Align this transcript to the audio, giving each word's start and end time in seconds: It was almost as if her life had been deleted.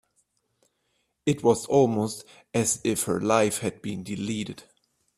It 1.27 1.43
was 1.43 1.67
almost 1.67 2.25
as 2.55 2.81
if 2.83 3.03
her 3.03 3.19
life 3.21 3.59
had 3.59 3.83
been 3.83 4.01
deleted. 4.01 4.63